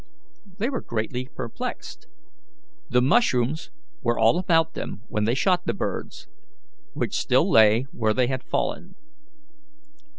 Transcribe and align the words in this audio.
They 0.57 0.67
were 0.67 0.81
greatly 0.81 1.27
perplexed. 1.35 2.07
The 2.89 3.03
mushrooms 3.03 3.69
were 4.01 4.17
all 4.17 4.39
about 4.39 4.73
them 4.73 5.03
when 5.09 5.25
they 5.25 5.35
shot 5.35 5.67
the 5.67 5.75
birds, 5.75 6.27
which 6.93 7.15
still 7.19 7.47
lay 7.47 7.83
where 7.91 8.11
they 8.15 8.25
had 8.25 8.41
fallen. 8.43 8.95